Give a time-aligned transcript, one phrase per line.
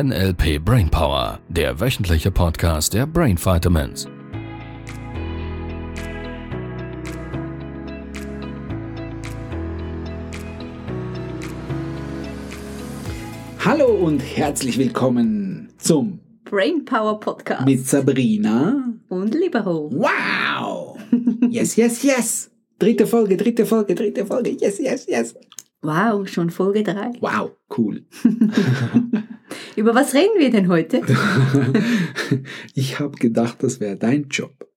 [0.00, 4.06] NLP Brainpower, der wöchentliche Podcast der Brain Vitamins.
[13.58, 19.90] Hallo und herzlich willkommen zum Brainpower Podcast mit Sabrina und Libero.
[19.92, 20.96] Wow!
[21.50, 22.50] Yes, yes, yes!
[22.78, 24.50] Dritte Folge, dritte Folge, dritte Folge.
[24.60, 25.34] Yes, yes, yes.
[25.82, 27.12] Wow, schon Folge 3.
[27.20, 28.04] Wow, cool.
[29.76, 31.02] Über was reden wir denn heute?
[32.74, 34.68] ich habe gedacht, das wäre dein Job.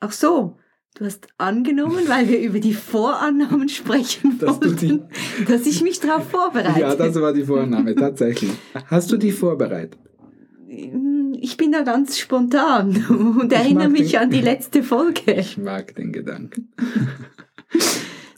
[0.00, 0.56] Ach so,
[0.94, 5.08] du hast angenommen, weil wir über die Vorannahmen sprechen Dass wollten,
[5.48, 6.80] dass ich mich darauf vorbereite.
[6.80, 8.52] Ja, das war die Vorname, tatsächlich.
[8.86, 9.98] Hast du die vorbereitet?
[11.40, 13.04] ich bin da ganz spontan
[13.38, 15.32] und erinnere mich den- an die letzte Folge.
[15.32, 16.72] Ich mag den Gedanken.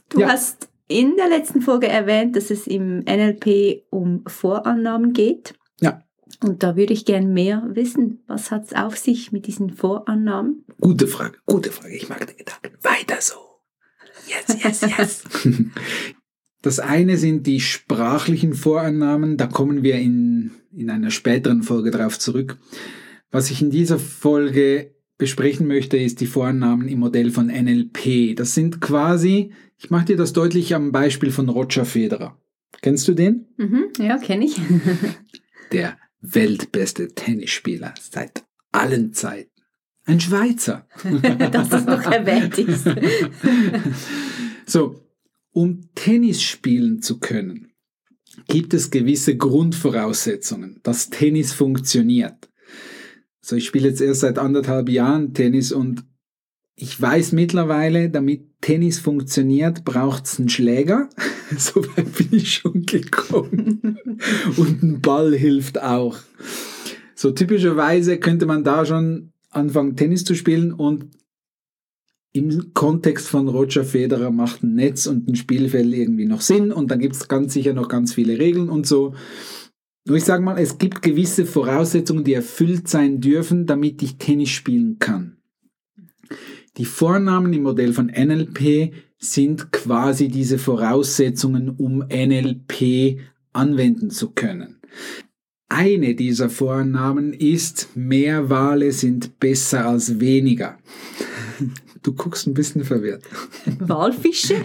[0.09, 0.29] Du Ja.
[0.29, 5.55] hast in der letzten Folge erwähnt, dass es im NLP um Vorannahmen geht.
[5.79, 6.03] Ja.
[6.43, 8.23] Und da würde ich gern mehr wissen.
[8.27, 10.65] Was hat es auf sich mit diesen Vorannahmen?
[10.79, 11.95] Gute Frage, gute Frage.
[11.95, 12.77] Ich mag den Gedanken.
[12.81, 13.35] Weiter so.
[14.27, 15.23] Yes, yes, yes.
[16.63, 19.35] Das eine sind die sprachlichen Vorannahmen.
[19.35, 22.57] Da kommen wir in, in einer späteren Folge drauf zurück.
[23.31, 28.35] Was ich in dieser Folge besprechen möchte, ist die Vorannahmen im Modell von NLP.
[28.35, 32.37] Das sind quasi, ich mache dir das deutlich am Beispiel von Roger Federer.
[32.81, 33.47] Kennst du den?
[33.57, 34.55] Mhm, ja, kenne ich.
[35.71, 39.49] Der weltbeste Tennisspieler seit allen Zeiten.
[40.05, 40.87] Ein Schweizer.
[41.51, 42.87] Dass das noch erwähnt ist.
[44.67, 45.03] So,
[45.51, 47.73] um Tennis spielen zu können,
[48.47, 52.49] gibt es gewisse Grundvoraussetzungen, dass Tennis funktioniert.
[53.41, 56.05] So, ich spiele jetzt erst seit anderthalb Jahren Tennis und
[56.81, 61.09] ich weiß mittlerweile, damit Tennis funktioniert, braucht es einen Schläger.
[61.57, 63.99] so weit bin ich schon gekommen.
[64.57, 66.17] und ein Ball hilft auch.
[67.13, 71.05] So typischerweise könnte man da schon anfangen, Tennis zu spielen und
[72.33, 76.89] im Kontext von Roger Federer macht ein Netz und ein Spielfeld irgendwie noch Sinn und
[76.89, 79.13] dann gibt es ganz sicher noch ganz viele Regeln und so.
[80.07, 84.49] Nur ich sage mal, es gibt gewisse Voraussetzungen, die erfüllt sein dürfen, damit ich Tennis
[84.49, 85.37] spielen kann.
[86.77, 93.19] Die Vornamen im Modell von NLP sind quasi diese Voraussetzungen, um NLP
[93.53, 94.79] anwenden zu können.
[95.67, 100.77] Eine dieser Vornamen ist, mehr Wale sind besser als weniger.
[102.03, 103.23] Du guckst ein bisschen verwirrt.
[103.79, 104.55] Walfische?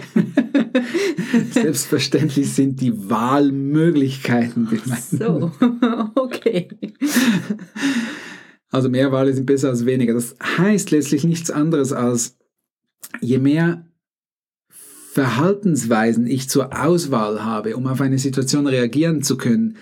[1.51, 5.03] Selbstverständlich sind die Wahlmöglichkeiten gemeint.
[5.03, 5.51] So,
[6.15, 6.67] okay.
[8.69, 10.13] Also mehr Wale sind besser als weniger.
[10.13, 12.37] Das heißt letztlich nichts anderes als,
[13.21, 13.85] je mehr
[15.13, 19.77] Verhaltensweisen ich zur Auswahl habe, um auf eine Situation reagieren zu können,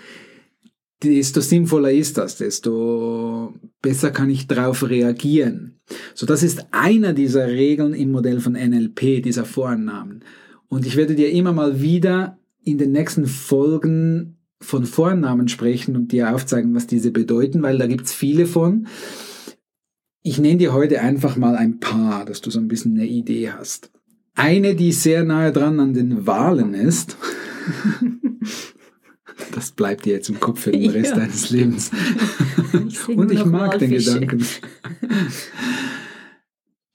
[1.02, 5.80] desto sinnvoller ist das, desto besser kann ich darauf reagieren.
[6.14, 10.24] So, das ist einer dieser Regeln im Modell von NLP, dieser Vorannahmen.
[10.68, 16.12] Und ich werde dir immer mal wieder in den nächsten Folgen von Vornamen sprechen und
[16.12, 18.86] dir aufzeigen, was diese bedeuten, weil da gibt's viele von.
[20.22, 23.50] Ich nenne dir heute einfach mal ein paar, dass du so ein bisschen eine Idee
[23.52, 23.90] hast.
[24.34, 27.16] Eine, die sehr nahe dran an den Wahlen ist,
[29.54, 31.16] das bleibt dir jetzt im Kopf für den Rest Ja.
[31.20, 31.90] deines Lebens.
[32.88, 33.90] Ich Und ich mag den.
[33.90, 34.44] Gedanken.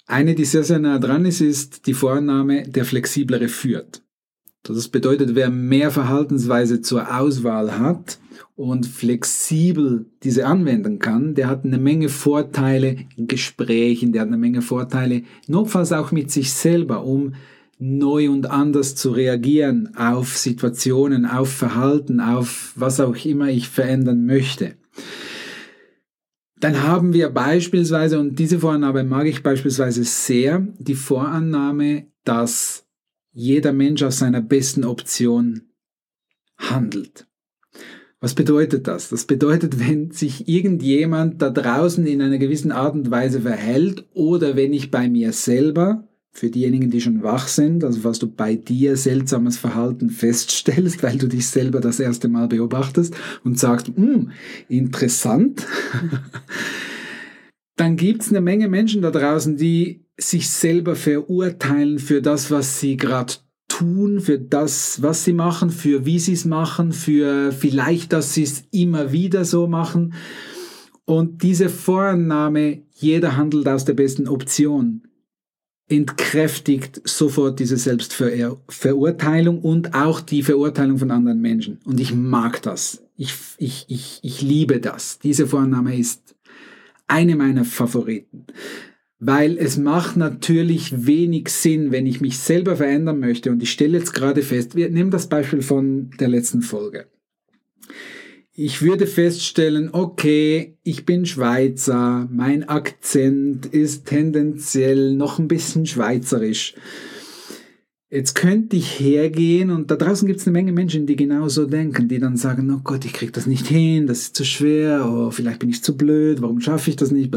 [0.05, 4.03] Eine, die sehr, sehr nah dran ist, ist die Vorname, der flexiblere führt.
[4.63, 8.19] Das bedeutet, wer mehr Verhaltensweise zur Auswahl hat
[8.55, 14.37] und flexibel diese anwenden kann, der hat eine Menge Vorteile in Gesprächen, der hat eine
[14.37, 17.33] Menge Vorteile, notfalls auch mit sich selber, um
[17.79, 24.27] neu und anders zu reagieren auf Situationen, auf Verhalten, auf was auch immer ich verändern
[24.27, 24.75] möchte.
[26.59, 32.85] Dann haben wir beispielsweise, und diese Vorannahme mag ich beispielsweise sehr, die Vorannahme, dass
[33.31, 35.63] jeder Mensch aus seiner besten Option
[36.57, 37.27] handelt.
[38.19, 39.09] Was bedeutet das?
[39.09, 44.55] Das bedeutet, wenn sich irgendjemand da draußen in einer gewissen Art und Weise verhält oder
[44.55, 48.55] wenn ich bei mir selber, für diejenigen, die schon wach sind, also was du bei
[48.55, 53.13] dir seltsames Verhalten feststellst, weil du dich selber das erste Mal beobachtest
[53.43, 54.31] und sagst, "Hm,
[54.69, 55.67] interessant,
[57.81, 62.95] dann gibt's eine Menge Menschen da draußen, die sich selber verurteilen für das, was sie
[62.95, 63.33] gerade
[63.67, 68.43] tun, für das, was sie machen, für wie sie es machen, für vielleicht, dass sie
[68.43, 70.13] es immer wieder so machen.
[71.05, 75.07] Und diese Vorannahme, jeder handelt aus der besten Option,
[75.87, 81.79] entkräftigt sofort diese Selbstverurteilung und auch die Verurteilung von anderen Menschen.
[81.85, 83.01] Und ich mag das.
[83.17, 85.17] Ich, ich, ich, ich liebe das.
[85.17, 86.35] Diese Vorannahme ist
[87.11, 88.45] eine meiner Favoriten.
[89.19, 93.51] Weil es macht natürlich wenig Sinn, wenn ich mich selber verändern möchte.
[93.51, 97.05] Und ich stelle jetzt gerade fest, wir nehmen das Beispiel von der letzten Folge.
[98.53, 106.75] Ich würde feststellen, okay, ich bin Schweizer, mein Akzent ist tendenziell noch ein bisschen schweizerisch.
[108.13, 112.09] Jetzt könnte ich hergehen und da draußen gibt es eine Menge Menschen, die genauso denken,
[112.09, 115.31] die dann sagen, oh Gott, ich kriege das nicht hin, das ist zu schwer, oh,
[115.31, 117.33] vielleicht bin ich zu blöd, warum schaffe ich das nicht?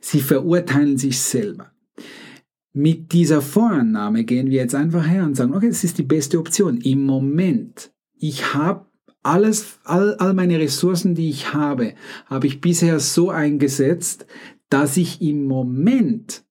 [0.00, 1.70] Sie verurteilen sich selber.
[2.72, 6.40] Mit dieser Vorannahme gehen wir jetzt einfach her und sagen, okay, das ist die beste
[6.40, 6.78] Option.
[6.78, 8.86] Im Moment, ich habe
[9.22, 11.94] alles, all, all meine Ressourcen, die ich habe,
[12.26, 14.26] habe ich bisher so eingesetzt,
[14.68, 16.42] dass ich im Moment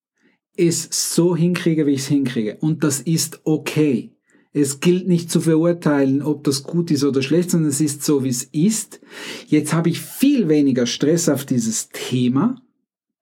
[0.57, 2.57] es so hinkriege, wie ich es hinkriege.
[2.59, 4.11] Und das ist okay.
[4.53, 8.23] Es gilt nicht zu verurteilen, ob das gut ist oder schlecht, sondern es ist so,
[8.23, 8.99] wie es ist.
[9.47, 12.61] Jetzt habe ich viel weniger Stress auf dieses Thema,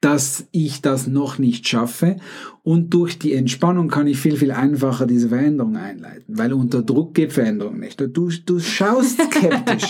[0.02, 2.18] dass ich das noch nicht schaffe.
[2.64, 7.14] Und durch die Entspannung kann ich viel, viel einfacher diese Veränderung einleiten, weil unter Druck
[7.14, 8.02] geht Veränderung nicht.
[8.02, 9.88] Du, du schaust skeptisch.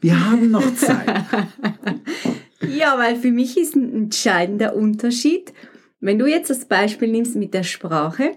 [0.00, 1.08] Wir haben noch Zeit.
[2.68, 5.54] Ja, weil für mich ist ein entscheidender Unterschied,
[6.00, 8.32] wenn du jetzt das Beispiel nimmst mit der Sprache,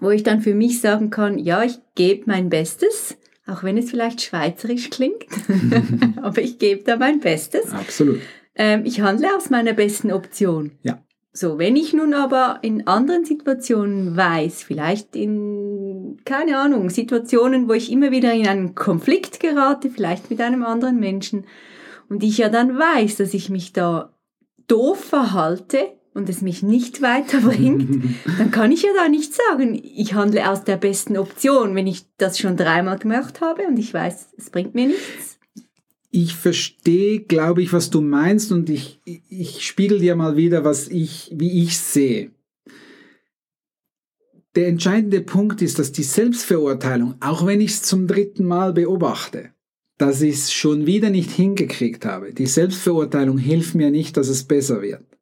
[0.00, 3.90] wo ich dann für mich sagen kann, ja, ich gebe mein Bestes, auch wenn es
[3.90, 5.26] vielleicht schweizerisch klingt,
[6.22, 7.72] aber ich gebe da mein Bestes.
[7.72, 8.20] Absolut.
[8.54, 10.72] Ähm, ich handle aus meiner besten Option.
[10.82, 11.02] Ja.
[11.32, 17.74] So, wenn ich nun aber in anderen Situationen weiß, vielleicht in, keine Ahnung, Situationen, wo
[17.74, 21.44] ich immer wieder in einen Konflikt gerate, vielleicht mit einem anderen Menschen,
[22.08, 24.14] und ich ja dann weiß, dass ich mich da
[24.66, 30.14] doof verhalte, und es mich nicht weiterbringt, dann kann ich ja da nicht sagen, ich
[30.14, 34.28] handle aus der besten Option, wenn ich das schon dreimal gemacht habe und ich weiß,
[34.36, 35.38] es bringt mir nichts.
[36.10, 40.88] Ich verstehe, glaube ich, was du meinst und ich, ich spiegel dir mal wieder, was
[40.88, 42.30] ich, wie ich sehe.
[44.54, 49.50] Der entscheidende Punkt ist, dass die Selbstverurteilung, auch wenn ich es zum dritten Mal beobachte,
[49.98, 54.44] dass ich es schon wieder nicht hingekriegt habe, die Selbstverurteilung hilft mir nicht, dass es
[54.44, 55.15] besser wird.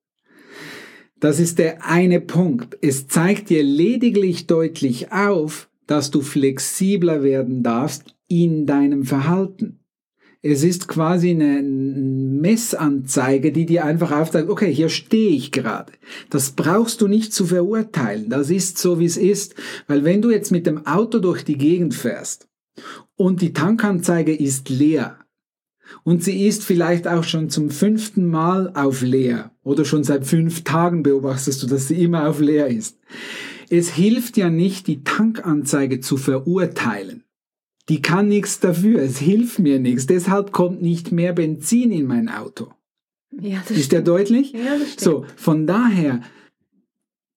[1.20, 2.76] Das ist der eine Punkt.
[2.82, 9.80] Es zeigt dir lediglich deutlich auf, dass du flexibler werden darfst in deinem Verhalten.
[10.46, 15.94] Es ist quasi eine Messanzeige, die dir einfach aufzeigt, okay, hier stehe ich gerade.
[16.28, 18.28] Das brauchst du nicht zu verurteilen.
[18.28, 19.54] Das ist so, wie es ist.
[19.86, 22.46] Weil wenn du jetzt mit dem Auto durch die Gegend fährst
[23.16, 25.23] und die Tankanzeige ist leer,
[26.02, 30.64] und sie ist vielleicht auch schon zum fünften Mal auf leer oder schon seit fünf
[30.64, 32.98] Tagen beobachtest du, dass sie immer auf leer ist.
[33.70, 37.24] Es hilft ja nicht, die Tankanzeige zu verurteilen.
[37.88, 42.28] Die kann nichts dafür, es hilft mir nichts, deshalb kommt nicht mehr Benzin in mein
[42.28, 42.72] Auto.
[43.40, 44.52] Ja, das ist der deutlich?
[44.52, 45.00] Ja, das stimmt.
[45.00, 46.20] So, von daher,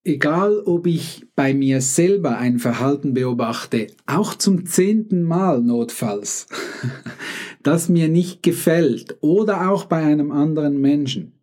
[0.03, 6.47] egal ob ich bei mir selber ein Verhalten beobachte, auch zum zehnten Mal notfalls,
[7.67, 11.33] das mir nicht gefällt oder auch bei einem anderen Menschen.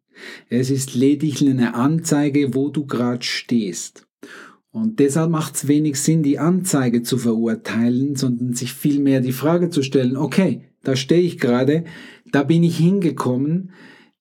[0.49, 4.07] Es ist lediglich eine Anzeige, wo du gerade stehst.
[4.71, 9.69] Und deshalb macht es wenig Sinn, die Anzeige zu verurteilen, sondern sich vielmehr die Frage
[9.69, 11.85] zu stellen, okay, da stehe ich gerade,
[12.33, 13.73] da bin ich hingekommen,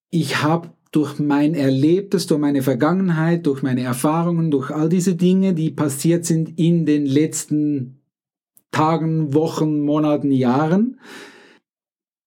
[0.10, 5.54] ich habe durch mein Erlebtes, durch meine Vergangenheit, durch meine Erfahrungen, durch all diese Dinge,
[5.54, 8.02] die passiert sind in den letzten
[8.72, 11.00] Tagen, Wochen, Monaten, Jahren,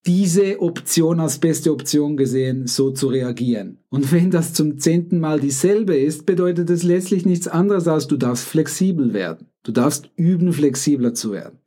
[0.06, 3.78] diese Option als beste Option gesehen, so zu reagieren.
[3.88, 8.16] Und wenn das zum zehnten Mal dieselbe ist, bedeutet es letztlich nichts anderes als du
[8.16, 9.48] darfst flexibel werden.
[9.64, 11.58] Du darfst üben, flexibler zu werden.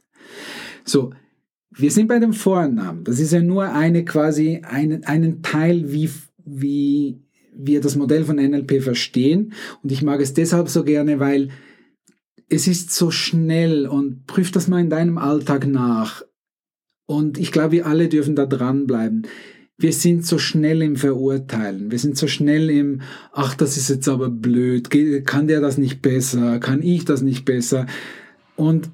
[0.86, 1.12] So,
[1.72, 3.04] wir sind bei dem Vorannahmen.
[3.04, 6.10] Das ist ja nur eine quasi einen, einen Teil, wie,
[6.46, 7.22] wie
[7.54, 9.54] wir das Modell von NLP verstehen.
[9.84, 11.50] Und ich mag es deshalb so gerne, weil
[12.48, 16.24] es ist so schnell und prüf das mal in deinem Alltag nach.
[17.10, 19.26] Und ich glaube, wir alle dürfen da dranbleiben.
[19.80, 21.90] Wir sind so schnell im Verurteilen.
[21.90, 23.02] Wir sind so schnell im,
[23.32, 24.92] ach, das ist jetzt aber blöd.
[25.26, 26.60] Kann der das nicht besser?
[26.60, 27.88] Kann ich das nicht besser?
[28.56, 28.92] Und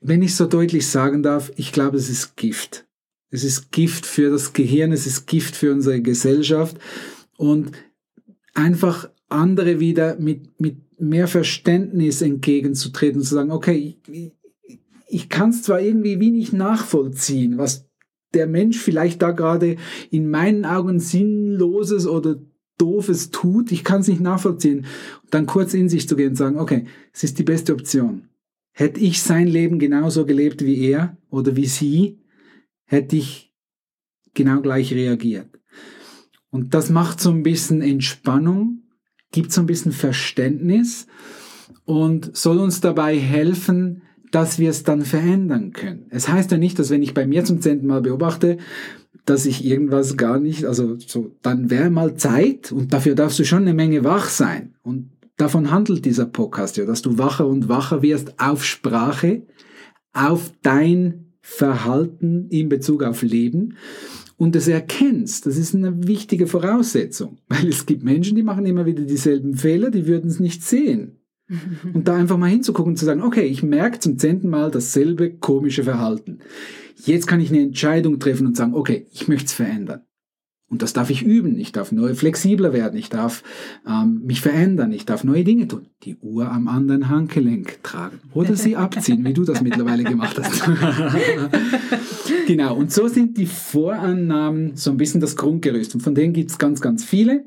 [0.00, 2.86] wenn ich so deutlich sagen darf, ich glaube, es ist Gift.
[3.28, 6.78] Es ist Gift für das Gehirn, es ist Gift für unsere Gesellschaft.
[7.36, 7.72] Und
[8.54, 13.98] einfach andere wieder mit, mit mehr Verständnis entgegenzutreten, zu sagen, okay,
[15.06, 17.88] ich kann es zwar irgendwie wenig nachvollziehen, was
[18.34, 19.76] der Mensch vielleicht da gerade
[20.10, 22.36] in meinen Augen sinnloses oder
[22.78, 24.86] doofes tut, ich kann es nicht nachvollziehen,
[25.30, 28.28] dann kurz in sich zu gehen und sagen, okay, es ist die beste Option.
[28.72, 32.20] hätte ich sein Leben genauso gelebt wie er oder wie sie,
[32.84, 33.54] hätte ich
[34.34, 35.48] genau gleich reagiert.
[36.50, 38.82] Und das macht so ein bisschen Entspannung,
[39.32, 41.06] gibt so ein bisschen Verständnis
[41.86, 46.06] und soll uns dabei helfen, dass wir es dann verändern können.
[46.10, 48.58] Es heißt ja nicht, dass wenn ich bei mir zum zehnten Mal beobachte,
[49.24, 53.44] dass ich irgendwas gar nicht, also so, dann wäre mal Zeit und dafür darfst du
[53.44, 54.74] schon eine Menge wach sein.
[54.82, 59.42] Und davon handelt dieser Podcast ja, dass du wacher und wacher wirst auf Sprache,
[60.12, 63.76] auf dein Verhalten in Bezug auf Leben
[64.36, 65.46] und es erkennst.
[65.46, 69.90] Das ist eine wichtige Voraussetzung, weil es gibt Menschen, die machen immer wieder dieselben Fehler,
[69.90, 71.15] die würden es nicht sehen.
[71.94, 75.30] Und da einfach mal hinzugucken und zu sagen, okay, ich merke zum zehnten Mal dasselbe
[75.30, 76.40] komische Verhalten.
[77.04, 80.02] Jetzt kann ich eine Entscheidung treffen und sagen, okay, ich möchte es verändern.
[80.68, 81.60] Und das darf ich üben.
[81.60, 82.98] Ich darf neu flexibler werden.
[82.98, 83.44] Ich darf
[83.86, 84.90] ähm, mich verändern.
[84.90, 85.86] Ich darf neue Dinge tun.
[86.02, 88.18] Die Uhr am anderen Handgelenk tragen.
[88.34, 90.64] Oder sie abziehen, wie du das mittlerweile gemacht hast.
[92.48, 92.76] genau.
[92.76, 95.94] Und so sind die Vorannahmen so ein bisschen das Grundgerüst.
[95.94, 97.44] Und von denen gibt es ganz, ganz viele.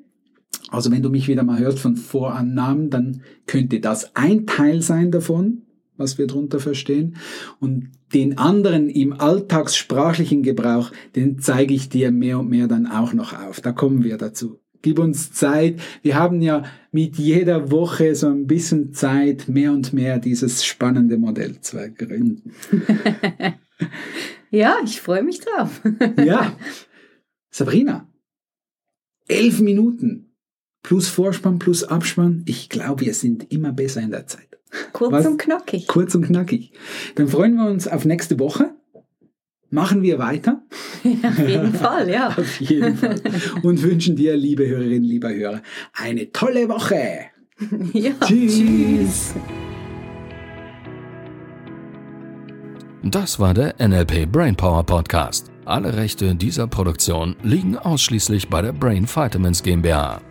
[0.70, 5.12] Also wenn du mich wieder mal hörst von Vorannahmen, dann könnte das ein Teil sein
[5.12, 5.63] davon,
[5.98, 7.18] was wir darunter verstehen.
[7.60, 13.13] Und den anderen im alltagssprachlichen Gebrauch, den zeige ich dir mehr und mehr dann auch
[13.13, 13.62] noch auf.
[13.62, 14.60] Da kommen wir dazu.
[14.82, 15.82] Gib uns Zeit.
[16.03, 21.18] Wir haben ja mit jeder Woche so ein bisschen Zeit, mehr und mehr dieses spannende
[21.18, 22.53] Modell zu gründen.
[24.51, 25.82] ja, ich freue mich drauf.
[26.24, 26.56] ja.
[27.50, 28.08] Sabrina,
[29.27, 30.28] elf Minuten
[30.83, 32.43] plus Vorspann plus Abspann.
[32.45, 34.48] Ich glaube, wir sind immer besser in der Zeit.
[34.93, 35.25] Kurz Was?
[35.25, 35.88] und knackig.
[35.88, 36.71] Kurz und knackig.
[37.15, 38.71] Dann freuen wir uns auf nächste Woche.
[39.71, 40.63] Machen wir weiter?
[41.03, 42.27] Ja, auf jeden Fall, ja.
[42.38, 43.21] auf jeden Fall.
[43.62, 45.62] Und wünschen dir, liebe Hörerinnen, lieber Hörer,
[45.93, 47.25] eine tolle Woche.
[47.91, 48.55] Ja, tschüss.
[48.55, 49.36] tschüss.
[53.03, 55.51] Das war der NLP Brainpower Podcast.
[55.65, 60.21] Alle Rechte dieser Produktion liegen ausschließlich bei der Brain Vitamins GmbH.